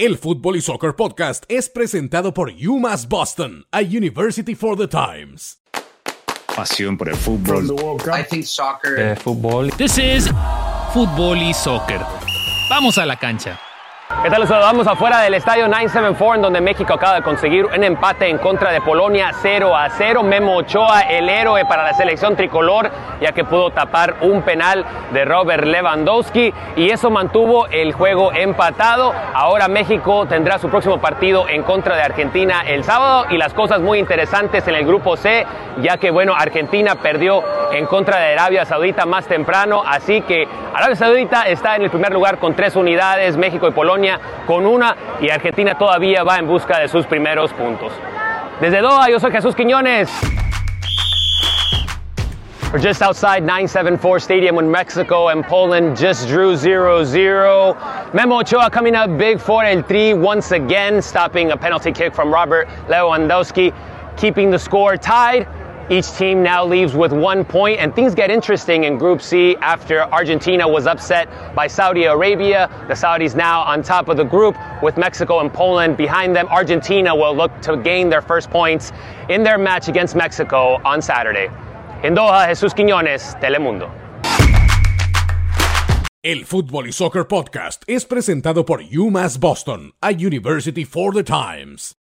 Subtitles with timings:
[0.00, 5.60] El Fútbol y Soccer Podcast es presentado por UMass Boston, a University for the Times.
[6.56, 7.66] Pasión por el fútbol.
[8.06, 8.98] I think soccer.
[8.98, 9.70] Eh, fútbol.
[9.72, 10.30] This is
[10.94, 12.00] Fútbol y Soccer.
[12.70, 13.60] Vamos a la cancha.
[14.22, 14.40] ¿Qué tal?
[14.40, 18.36] Los saludamos afuera del estadio 974 en donde México acaba de conseguir un empate en
[18.36, 20.22] contra de Polonia 0 a 0.
[20.24, 22.90] Memo Ochoa, el héroe para la selección tricolor,
[23.22, 29.14] ya que pudo tapar un penal de Robert Lewandowski y eso mantuvo el juego empatado.
[29.32, 33.80] Ahora México tendrá su próximo partido en contra de Argentina el sábado y las cosas
[33.80, 35.46] muy interesantes en el grupo C,
[35.80, 40.96] ya que bueno, Argentina perdió en contra de Arabia Saudita más temprano, así que Arabia
[40.96, 45.30] Saudita está en el primer lugar con tres unidades, México y Polonia con una y
[45.30, 47.92] Argentina todavía va en busca de sus primeros puntos.
[48.60, 50.10] Desde Doha, yo soy Jesús Quiñones.
[52.72, 58.14] We're just outside 974 Stadium when Mexico and Poland just drew 0-0.
[58.14, 62.32] Memo Ochoa coming up big for El Tri once again, stopping a penalty kick from
[62.32, 63.74] Robert Lewandowski,
[64.16, 65.48] keeping the score tied.
[65.90, 70.02] Each team now leaves with one point, and things get interesting in Group C after
[70.02, 72.70] Argentina was upset by Saudi Arabia.
[72.86, 76.46] The Saudis now on top of the group with Mexico and Poland behind them.
[76.46, 78.92] Argentina will look to gain their first points
[79.28, 81.48] in their match against Mexico on Saturday.
[82.04, 83.90] En Doha, Jesús Quiñones, Telemundo.
[86.22, 91.99] El Fútbol y Soccer Podcast es presentado por UMass Boston, a University for the Times.